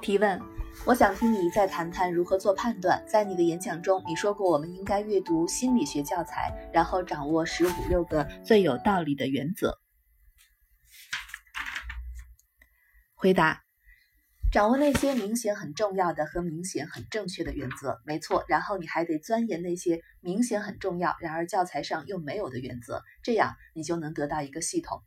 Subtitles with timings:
[0.00, 0.40] 提问：
[0.86, 3.04] 我想听你再谈谈如何做判断。
[3.06, 9.78] 在你的演讲中，你说过我们应该阅读心理学教材，然后掌握十五六个最有道理的原则。
[13.14, 13.62] 回答：
[14.52, 18.44] 掌握那些明显很重要的和明显很正确的原则，没错。
[18.48, 25.02] 然后你还得钻研那些明显很重要，然而教材上又没有的原则，这样你就能得到一个系统。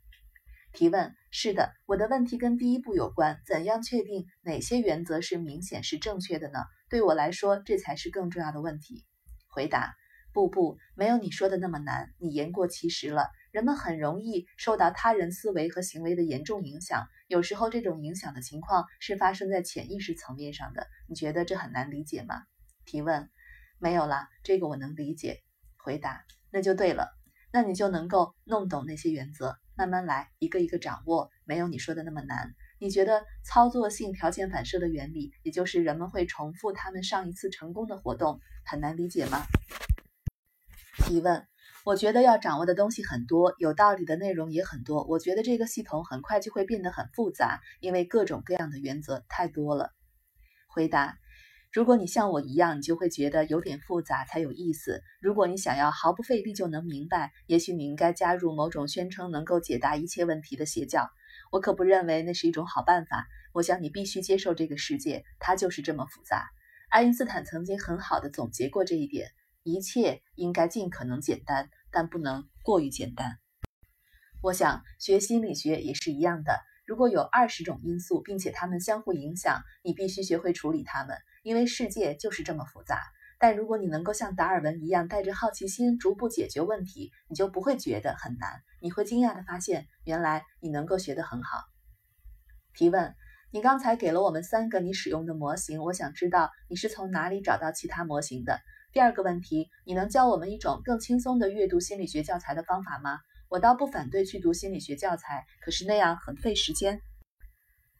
[0.72, 3.38] 提问：是的，我的问题跟第一步有关。
[3.46, 6.60] 怎样确定哪些原则是明显是正确的呢？
[6.88, 9.04] 对我来说，这才是更重要的问题。
[9.48, 9.94] 回答：
[10.32, 12.08] 不不，没有你说的那么难。
[12.18, 13.28] 你言过其实了。
[13.54, 20.88] 人们很容易受到他人思维和行为的严重影响，有时候这种影响的情况是发生在潜意识层面上的。
[21.08, 22.42] 你觉得这很难理解吗？
[22.84, 23.30] 提问：
[23.78, 25.44] 没有啦，这个我能理解。
[25.76, 27.16] 回答：那就对了，
[27.52, 29.56] 那你就能够弄懂那些原则。
[29.76, 32.56] 慢慢来，一个一个掌握，没有你说的那么难。
[32.80, 39.46] 你觉得操作性条件反射的原理，也就是人们会重复他们上一次成功的活动，很难理解吗？
[41.06, 41.46] 提问：
[41.84, 45.04] 我觉得要掌握的东西很多，有道理的内容也很多。
[45.04, 49.90] 我觉得这个系统很快就会变得很复杂，因为各种各样的原则太多了。
[50.66, 51.18] 回答。
[51.74, 55.02] 如果你像我一样，你就会觉得有点复杂才有意思。
[55.20, 61.10] 如果你想要毫不费力就能明白，也许你应该加入某种宣称能够解答一切问题的邪教。
[61.50, 63.26] 我可不认为那是一种好办法。
[63.52, 66.46] 我想你必须接受这个世界，它就是这么复杂。
[66.88, 69.28] 爱因斯坦曾经很好的总结过这一点：
[69.64, 73.38] 一切应该尽可能简单，但不能过于简单。
[74.42, 76.60] 我想学心理学也是一样的。
[76.86, 81.16] 如果有二十种因素，并且它们相互影响，你必须学会处理它们。
[81.42, 83.00] 因为世界就是这么复杂，
[83.38, 88.60] 但如果你能够像达尔文一样带着好奇心逐步解决问题，你就不会觉得很难。
[88.80, 91.64] 你会惊讶地发现，原来你能够学得很好。
[92.74, 93.14] 提问：
[93.50, 98.60] 你刚才给了我们三个你使用的模型，我想知道你是从哪里找到其他模型的？
[98.94, 103.18] 第二个问题：你能教我们一种更轻松的阅读心理学教材的方法吗？
[103.48, 107.00] 我倒不反对去读心理学教材，可是那样很费时间。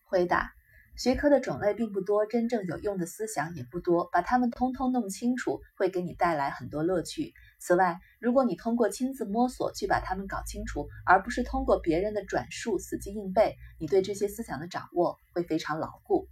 [0.04, 0.52] 回答。
[0.96, 7.34] 学科的种类并不多，真正有用的思想也不多，把它们通通弄清楚会给你带来很多乐趣。
[7.58, 16.28] 此外，如果你通过亲自摸索去把它们搞清楚，而不是通过别人的转述死记硬背，你对这些思想的掌握会非常牢固。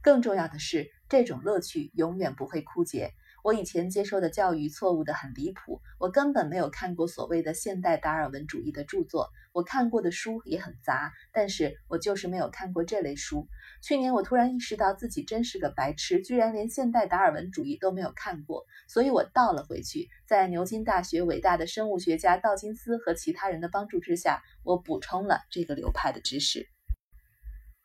[0.00, 3.12] 更重要的是，这种乐趣永远不会枯竭。
[3.44, 13.46] 我以前接受的教育错误的很离谱，我根本没有看过所谓的现代达尔文主义的著作，我看过的书也很杂，但是我就是没有看过这类书。
[13.82, 26.68] 去年我突然意识到自己真是个白痴，居然连现代达尔文主义都没有看过，所以我倒了回去，在牛津大学伟大的生物学家道金斯和其他人的帮助之下，我补充了这个流派的知识。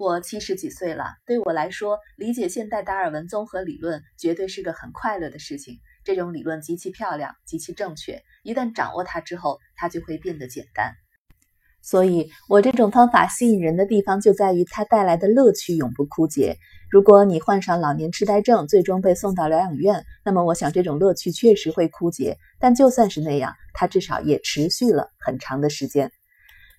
[0.03, 5.79] 我七十几岁了，对我来说，理解现代达尔文综合理论绝对是个很快乐的事情。
[6.03, 10.91] 这种理论极其漂亮，极其正确，一旦掌握它之后，它就会变得简单。
[11.81, 16.57] 所以，我这种方法吸引人的地方就在于它带来的乐趣永不枯竭。
[16.91, 22.37] 如果你患上老年痴呆症，最终被送到疗养院，那么我想这种乐趣确实会枯竭。
[22.59, 26.11] 但就算是那样，它至少也持续了很长的时间。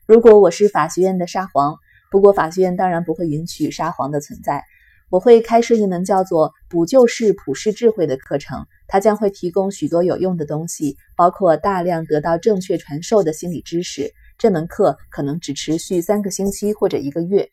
[0.07, 1.79] 如果我是法学院的沙皇。
[2.15, 4.63] 不过，法学院当然不会允许沙皇的存在。
[5.11, 14.13] 我会开设一门叫做“补救式普世智慧”的课程，它将会提供许多有用的东西，包括大量得到正确传授的心理知识。
[14.39, 17.49] 这门课可能只持续三个星期或者一个月。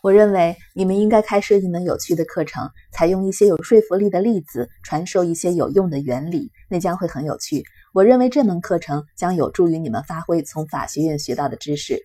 [0.00, 7.62] 我认为你们应该开设一门有趣的课程，采用一些有说服力的例子，传授一些有用的原理，那将会很有趣。
[7.92, 12.00] 我认为这门课程将有助于你们发挥从法学院学到的知识。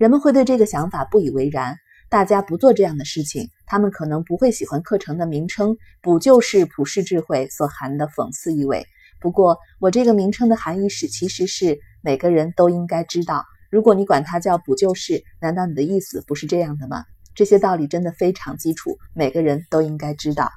[0.00, 1.76] 人们会对这个想法不以为然。
[2.08, 8.86] 大家不做这样的事情，他们可能不会喜欢课程的名称“补救式普世智慧”所含的讽刺意味。
[9.20, 13.44] 不过，我这个名称的含义是，其实是每个人都应该知道。
[13.70, 17.04] 如果你管它叫补救式，难道你的意思不是这样的吗？
[17.34, 20.50] 这些道理真的非常基础，每个人都应该知道。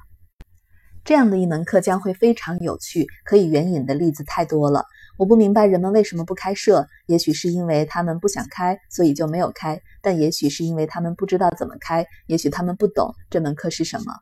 [1.04, 4.86] 这样的一门课将会非常有趣，可以援引的例子太多了。
[5.16, 14.12] 我不明白人们为什么不开设，也许是因为他们不想开，所以就没有开；但也许是因为他们不知道怎么开，也许他们不懂这门课是什么。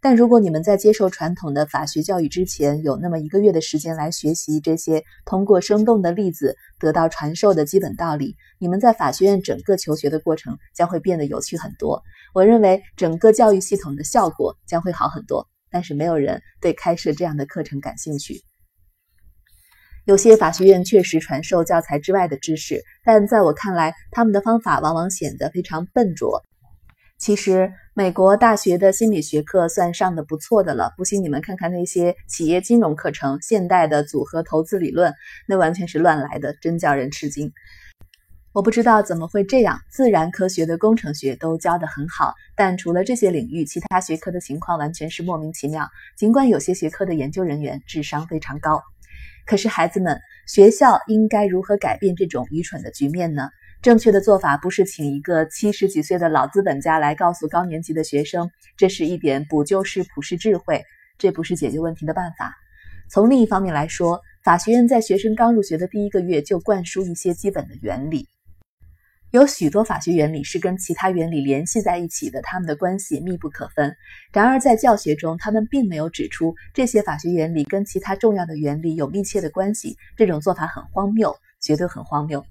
[0.00, 12.02] 但如果你们在接受传统的法学教育之前，有那么一个月的时间来学习这些通过生动的例子得到传授的基本道理，你们在法学院整个求学的过程将会变得有趣很多。
[12.34, 15.48] 我认为整个教育系统的效果将会好很多。
[15.70, 18.40] 但是没有人对开设这样的课程感兴趣。
[20.06, 26.42] 有些法学院确实传授教材之外的知识，但在我看来，他们的方法往往显得非常笨拙。
[27.16, 30.92] 其实，美国大学的心理学课算上的不错的了。
[30.98, 35.14] 不信你们看看那些企业金融课程、现代的组合投资理论，
[35.48, 37.50] 那完全是乱来的，真叫人吃惊。
[38.52, 45.88] 我不知道怎么会这样，自然科学的工程学都教得很好，但除了这些领域，其他学科的情况完全是莫名其妙。
[46.14, 48.82] 尽管有些学科的研究人员智商非常高。
[49.46, 53.50] 可是，孩子们，学校应该如何改变这种愚蠢的局面呢？
[53.82, 60.82] 正确的做法不是请一个七十几岁的老资本家来告诉高年级的学生，这是一点补救式普世智慧，
[61.18, 62.54] 这不是解决问题的办法。
[63.10, 68.26] 从另一方面来说，法学院在学生刚入学的第一个月就灌输一些基本的原理。
[69.34, 73.92] 有许多法学原理是跟其他原理联系在一起的，它们的关系密不可分。
[74.32, 79.96] 然而，在教学中，他们并没有指出这些法学原理跟其他重要的原理有密切的关系。
[80.16, 82.46] 这种做法很荒谬，绝对很荒谬。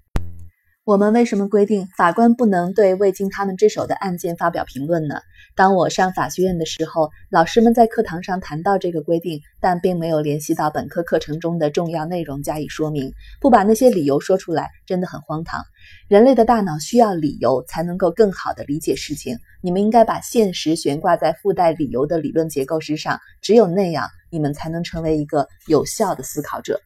[0.85, 5.21] 我们为什么规定法官不能对未经他们之手的案件发表评论呢？
[5.55, 15.63] 当我上法学院的时候，老师们在课堂上谈到这个规定，但并没有联系到本科课程中的重要内容加以说明，不把那些理由说出来，真的很荒唐。
[16.09, 19.37] 人类的大脑需要理由才能够更好地理解事情。
[19.61, 26.77] 你们应该把现实悬挂在附带理由的理论结构之上，只有那样，你们才能成为一个有效的思考者。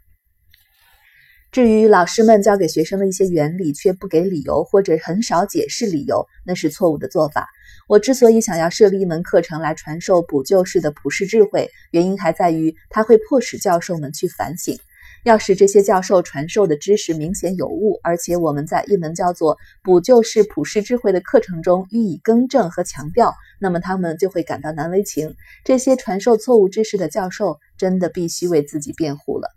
[1.51, 7.47] 至于老师们教给学生的一些原理却不给理由或者很少解释理由，那是错误的做法。
[7.87, 14.77] 我之所以想要设立一门课程来传授补救式的普世智慧，原因还在于它会迫使教授们去反省。
[15.23, 25.35] 要使这些教授传授的知识明显有误，而且我们在一门叫做补救式普世智慧的课程中予以更正和强调，那么他们就会感到难为情。
[25.63, 29.56] 这些传授错误知识的教授真的必须为自己辩护了。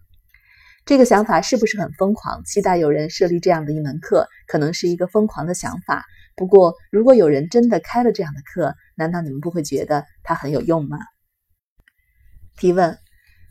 [0.90, 2.42] 这个想法是不是很疯狂？
[2.42, 6.04] 期待有人设立这样的一门课，可能是一个疯狂的想法。
[6.34, 10.98] 不过，如果有人真的开了这样的课，难道你们不会觉得它很有用吗？
[12.56, 12.98] 提问：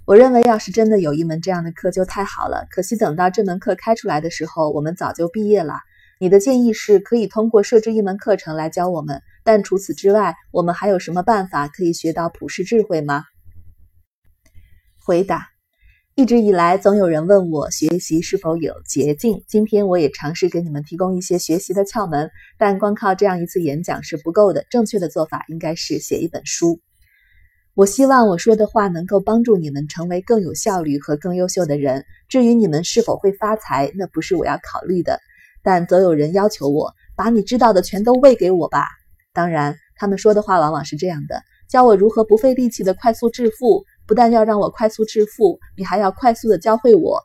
[0.06, 2.68] 我认为，要是真的有一门这样的课就太好了。
[2.72, 5.76] 可惜，等到这门课开出来的时候，我们早就毕业了。
[6.20, 13.24] 你的建议是可以通过设置一门课程来教我们，但除此之外，我们还有什么办法可以学到普世智慧吗？
[15.06, 15.48] 回答。
[16.20, 19.42] 一直以来，总有人问我学习是否有捷径。
[19.48, 24.66] 今天我也尝试给你们提供一些学习的窍门，但光靠这样一次演讲是不够的。
[24.70, 26.82] 正确的做法应该是写一本书。
[27.74, 32.04] 我希望我说的话能够帮助你们成为更有效率和更优秀的人。
[32.28, 35.22] 至于你们是否会发财，那不是我要考虑的。
[35.64, 38.90] 但总有人要求我把你知道的全都喂给我吧。
[39.32, 43.86] 当然，他们说的话往往是这样的：教我如何不费力气的快速致富。
[44.10, 47.22] 不但要让我快速致富，你还要快速的教会我。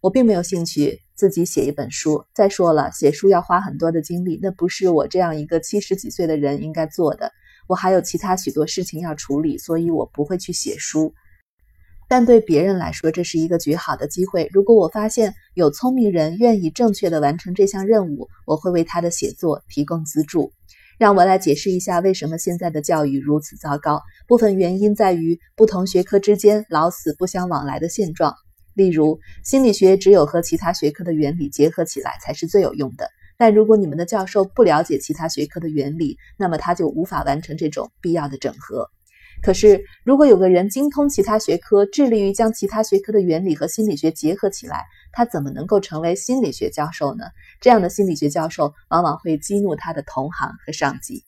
[0.00, 2.24] 我并没有兴趣自己写一本书。
[2.34, 7.30] 再说了，写书要花很多的精力，那不是我这样一个七十几岁的人应该做的。
[7.68, 11.12] 我还有其他许多事情要处理，所以我不会去写书。
[12.08, 14.48] 但对别人来说，这是一个绝好的机会。
[14.54, 20.50] 如果我发现有聪明人愿意正确的完成这项任务，我会为他的写作提供资助。
[20.98, 24.02] 让我来解释一下为什么现在的教育如此糟糕。
[24.26, 28.34] 部分原因在于不同学科之间老死不相往来的现状。
[28.74, 33.08] 例如，心理学只有和其他学科的原理结合起来才是最有用的。
[33.36, 38.88] 但如果你们的教授不了解其他学科的原理，那么他就无法完成这种必要的整合。
[39.44, 47.26] 可是，如果有个人精通其他学科，致力于将其他学科的原理和心理学结合起来，他怎么能够成为心理学教授呢？
[47.60, 51.24] 这样的心理学教授往往会激怒他的同行和上级。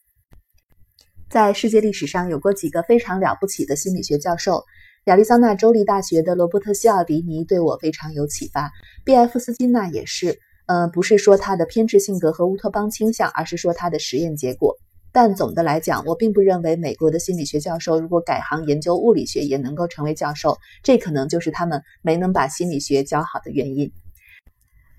[1.28, 4.64] 在世界历史上有过几个非常了不起的心理学教授，
[5.04, 8.72] 亚利桑那州立大学的罗伯特·西奥迪尼对我非常有启发
[9.04, 9.38] ，B.F.
[9.38, 10.38] 斯金纳也是。
[10.64, 14.74] 呃，不是说他的偏执性格和乌托邦倾向，而是说他的实验结果。
[15.16, 23.90] 但总的来讲，我并不认为美国的心理学教授如果改行研究物理学也能够成为教授，这可能就是他们没能把心理学教好的原因。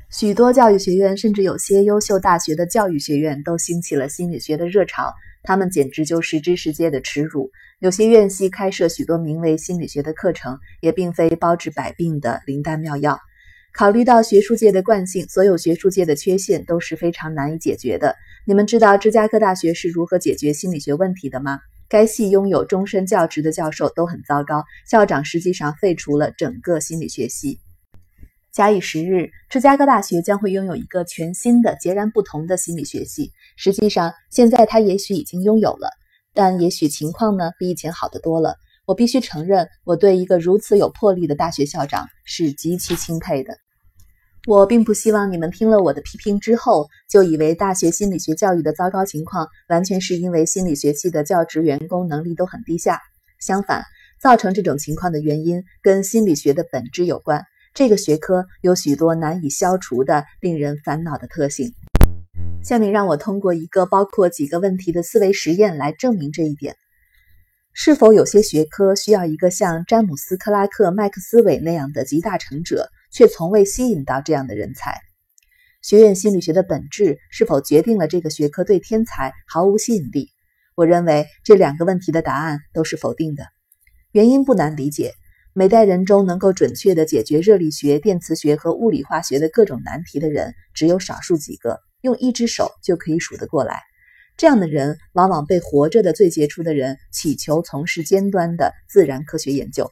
[0.10, 7.52] 许多教育学院，甚至有些优秀大学的教育学院，都兴起了心理学的热潮，他们简直就是知识界的耻辱。
[7.78, 13.20] 有些院系开设许多名为心理学的课程，也并非包治百病的灵丹妙药。
[13.74, 18.16] 考虑到学术界的惯性，所有学术界的缺陷都是非常难以解决的。
[18.46, 21.60] 你们知道芝加哥大学是如何解决心理学问题的吗？
[21.90, 27.60] 该系拥有终身教职的教授都很糟糕，校长实际上废除了整个心理学系。
[28.52, 33.32] 假以时日，芝加哥大学将会拥有一个全新的、截然不同的心理学系。
[33.56, 35.90] 实际上，现在它也许已经拥有了，
[36.34, 38.56] 但也许情况呢比以前好得多了。
[38.88, 43.58] 我必须承认，我对一个如此有魄力的大学校长是极其钦佩的。
[44.48, 53.02] 我并不希望你们听了我的批评之后，就以为大学心理学教育的糟糕情况完全是因为心理学系的教职员工能力都很低下。
[53.42, 53.84] 相反，
[54.22, 57.44] 造成这种情况的原因跟心理学的本质有关。
[57.74, 61.74] 这个学科有许多难以消除的、令人烦恼的特性。
[62.64, 66.78] 下面让我通过一个包括几个问题的思维实验来证明这一点。
[67.80, 72.90] 是否有些学科需要一个像詹姆斯·克拉克·麦克斯韦那样的集大成者？
[73.12, 75.00] 却从未吸引到这样的人才。
[75.84, 80.32] 学院心理学的本质是否决定了这个学科对天才毫无吸引力？
[80.74, 83.44] 我认为这两个问题的答案都是否定的。
[84.12, 85.14] 原因不难理解：
[85.54, 93.84] 每代人中能够准确地解决热力学、电磁学和物理化学的各种难题的人只有少数几个，用一只手就可以数得过来。
[94.38, 99.92] 这样的人往往被活着的最杰出的人乞求从事尖端的自然科学研究。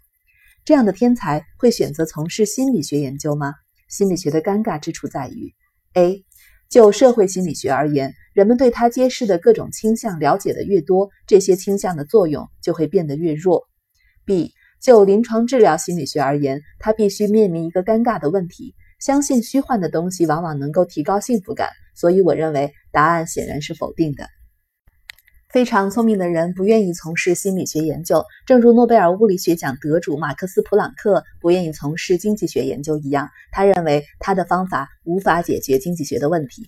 [0.63, 3.53] 这样的天才会选择从事心理学研究吗？
[3.89, 5.53] 心理学的尴尬之处在于
[5.93, 6.23] ：A.
[6.69, 13.63] 就社会心理学而言，人们对他揭示的各种倾向了解的越多，这些倾向的作用就会变得越弱。
[14.25, 14.53] B.
[14.81, 21.69] 就临床治疗心理学而言，他必须面临一个尴尬的问题：相信虚幻的东西往往能够提高幸福感。
[21.95, 24.27] 所以，我认为答案显然是否定的。
[25.49, 33.29] 非常聪明的人不愿意从事心理学研究，正如诺贝尔物理学奖得主马克思·普朗克不愿意从事经济学研究一样。
[33.53, 36.67] 他认为他的方法无法解决经济学的问题。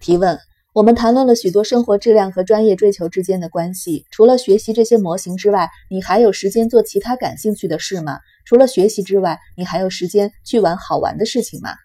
[0.00, 0.36] 提问：
[0.74, 4.06] 我们谈论了许多生活质量和专业追求之间的关系。
[4.10, 8.18] 除了学习这些模型之外，你还有时间做其他感兴趣的事吗？
[8.44, 11.76] 除了学习之外，你还有时间去玩好玩的事情吗？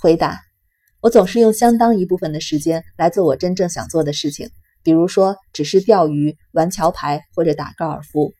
[0.00, 0.40] 回答：
[1.00, 4.50] 我总是用相当一部分的时间来做我真正想做的事情。
[4.82, 8.32] 比如说，只是钓鱼、玩桥牌或者打高尔夫。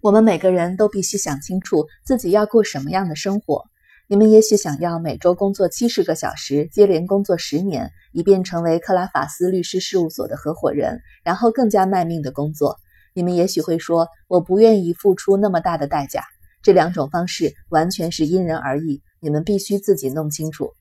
[0.00, 3.64] 我们每个人都必须想清楚自己要过什么样的生活。
[4.06, 12.76] 你们也许想要每周工作七十个小时，接连工作十年，以便成为克拉法斯律师事务所的合伙人，然后更加卖命的工作。
[13.14, 16.22] 你们也许会说：“我不愿意付出那么大的代价。”
[16.62, 20.72] 这两种方式完全是因人而异，你们必须自己弄清楚。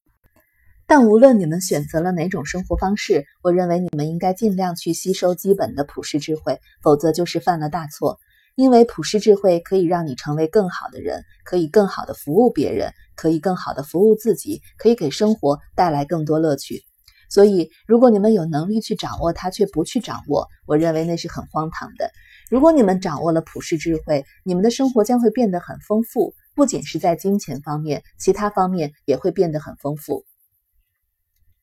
[0.96, 8.20] 但无论你们选择了哪种生活方式，我认为你们应该尽量去吸收基本的普世智慧，否则就是犯了大错。
[8.54, 16.84] 因为普世智慧可以让你成为更好的人，可以更好的服务别人，可以更好的服务自己，可以给生活带来更多乐趣。
[17.28, 22.12] 所以，如果你们有能力去掌握它，却不去掌握，我认为那是很荒唐的。
[22.52, 30.24] 如果你们掌握了普世智慧，你们的生活将会变得很丰富，不仅是在金钱方面，其他方面也会变得很丰富。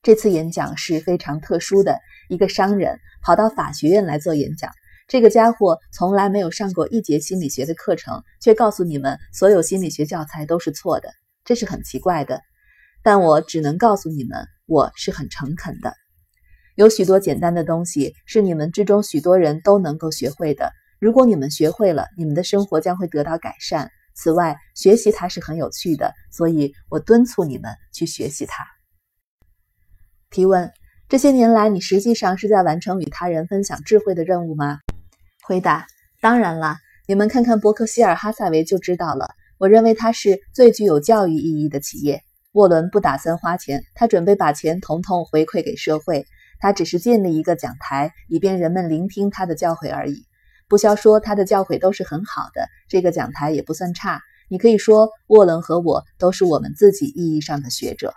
[0.02, 4.72] 这次演讲是非常特殊的，一个商人跑到法学院来做演讲。
[5.06, 11.12] 这个家伙从来没有上过一节心理学的课程，却告诉你们所有心理学教材都是错的，
[11.44, 12.40] 这是很奇怪的。
[13.02, 15.92] 但我只能告诉你们，我是很诚恳的。
[16.76, 20.72] 有许多简单的东西是你们之中许多人都能够学会的。
[20.98, 23.90] 如果你们学会了，你们的生活将会得到改善。
[24.14, 28.64] 此外，学习它是很有趣的，所以我敦促你们去学习它。
[30.30, 30.70] 提问：
[31.08, 34.78] 这些年来，你实际上是在完成与他人分享智慧的任务吗？
[35.42, 35.88] 回答：
[36.20, 36.76] 当然了。
[37.08, 39.34] 你们看看伯克希尔哈萨维就知道了。
[39.58, 42.22] 我认为它是最具有教育意义的企业。
[42.52, 46.24] 沃伦不打算花钱，他准备把钱统统回馈给社会。
[46.60, 50.22] 他只是建立一个讲台，以便人们聆听他的教诲而已。
[50.68, 54.20] 不消说他的教诲都是很好的，这个讲台也不算差。
[54.48, 58.14] 你可以说，沃伦和我都是我们自己意义上的学者。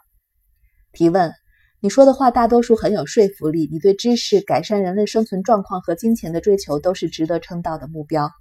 [0.91, 1.34] 提问。
[1.83, 3.67] 你说的话大多数很有说服力。
[3.69, 8.31] 你对知识、改善人类生存状况和金钱的追求都是值得称道的目标。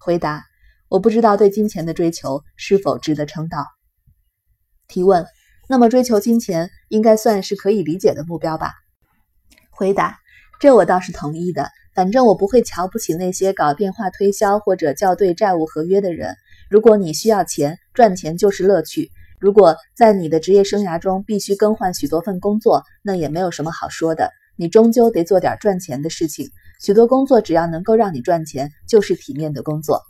[0.00, 0.42] 回答：
[0.88, 3.64] 我不知道对金钱的追求是否值得称道。
[4.88, 5.24] 提问：
[5.68, 8.72] 那么追求金钱应该算是可以理解的目标吧？
[9.70, 10.18] 回答：
[10.58, 11.70] 这我倒是同意的。
[11.94, 16.34] 反正我不会瞧不起那些搞电话推销或者校对债务合约的人。
[16.68, 19.12] 如果你需要钱，赚钱就是乐趣。
[19.40, 24.30] 如果在你的职业生涯中必须更换许多份工作，那也没有什么好说的。
[24.56, 26.50] 你终究得做点赚钱的事情。
[26.82, 30.02] 许多工作只要能够让你赚钱，就是体面的工作。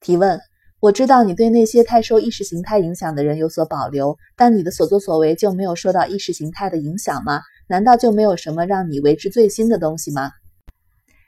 [0.00, 0.40] 提问：
[0.78, 7.40] 我知道你对那些太受意识形态影响的人有所保留，但你的所作所为就没有受到意识形态的影响吗？
[7.68, 10.30] 难道就没有什么让你为之最新的东西吗？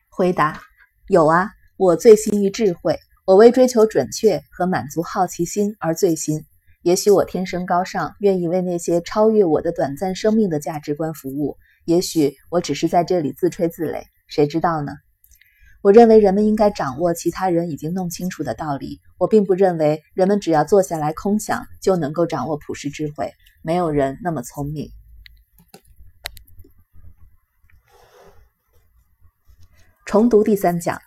[0.09, 0.61] 回答：
[1.09, 2.97] 有啊，我醉心于智慧，
[3.27, 6.45] 我为追求准确和满足好奇心而醉心。
[6.83, 11.59] 也许我天生高尚，愿意为那些超越我的短暂生命的价值观服务。
[11.85, 14.93] 也许我只是在这里自吹自擂，谁知道呢？
[15.83, 18.99] 我认为人们应该掌握其他人已经弄清楚的道理。
[19.19, 23.31] 我并不认为人们只要坐下来空想就能够掌握普世智慧。
[23.63, 24.89] 没有人那么聪明。
[30.07, 30.99] 重读第三讲。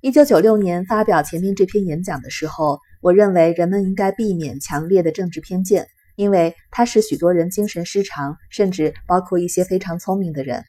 [0.00, 10.64] 一九九六年发表前面这篇演讲的时候，我认为人们应该避免强烈的政治偏见，因为它使许多人精神失常，甚至包括一些非常聪明的人。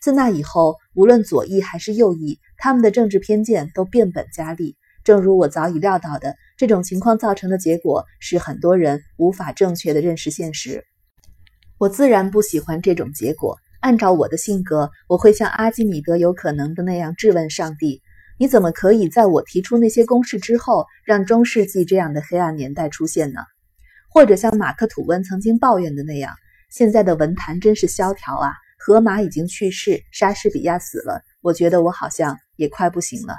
[0.00, 4.76] 自那以后，无论左翼还是右翼，他们的政治偏见都变本加厉。
[5.04, 10.84] 正如我早已料到的，这种情况造成的结果是很多人无法正确的认识现实。
[11.78, 13.56] 我自然不喜欢这种结果。
[13.80, 18.02] 按照我的性格，我会像阿基米德有可能的那样质问上帝
[18.40, 23.40] ：“你怎么可以在我提出那些公式之后，让中世纪这样的黑暗年代出现呢？”
[24.08, 26.34] 或者像马克吐温曾经抱怨的那样
[26.72, 33.36] ：“现在的文坛真是萧条啊！”荷马已经去世，莎士比亚死了，我觉得我好像也快不行了。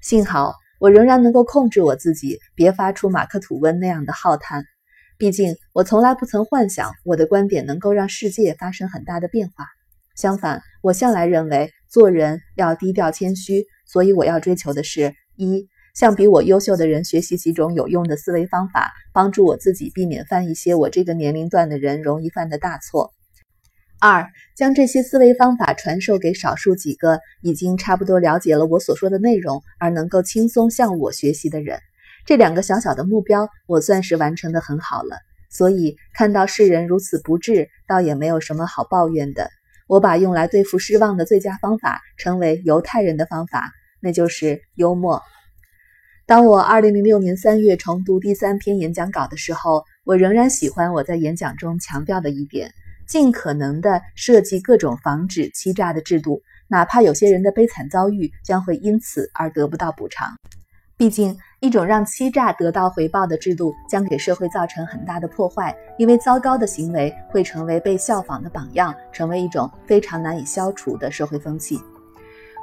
[0.00, 4.64] 幸好我仍然能够控制我自己，别发出马克吐温那样的浩叹。
[5.18, 9.66] 毕竟我从来不曾幻想我的观点能够让世界发生很大的变化。
[10.16, 15.66] 相反，我向来认为做人要低调谦虚，所以我要追求的是：一，
[15.96, 23.12] 向比我优秀的人学习几种有用的思维方法，帮助我自己避免犯一些我这个年龄段的人容易犯的大错。
[24.00, 31.80] 二，将这些思维方法传授给少数几个已经差不多了解了我所说的内容，而能够轻松向我学习的人。
[32.24, 35.16] 这两个小小的目标，我算是完成的很好了。
[35.50, 39.50] 所以看到世人如此不智，倒也没有什么好抱怨的。
[39.88, 45.22] 我把用来对付失望的最佳方法称为犹太人的方法，那就是幽默。
[46.26, 52.72] 当我二零零六年三月重读第三篇演讲稿的时候，我仍然喜欢我在演讲中强调的一点。
[53.08, 60.36] 尽可能的设计各种防止欺诈的制度，哪怕有些人的悲惨遭遇将会因此而得不到补偿。
[60.96, 71.80] 毕竟，一种让欺诈得到回报的制度将给社会造成很大的破坏，因为糟糕的行为会成为被效仿的榜样，成为一种非常难以消除的社会风气。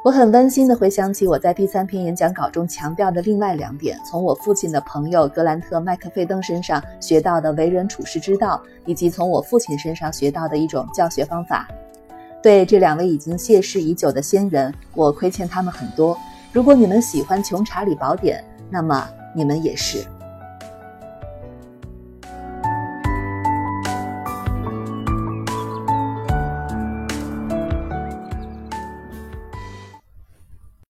[0.08, 11.68] 我很温馨地回想起我在第三篇演讲稿中强调的另外两点，从我父亲的朋友格兰特·麦克费登身上学到的为人处事之道，以及从我父亲身上学到的一种教学方法。
[12.42, 16.18] 对这两位已经谢世已久的先人，我亏欠他们很多。
[16.54, 18.40] 如果你们喜欢《穷查理宝典》，
[18.70, 20.06] 那么你们也是。